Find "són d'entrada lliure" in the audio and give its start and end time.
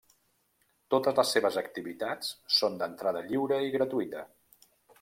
2.61-3.61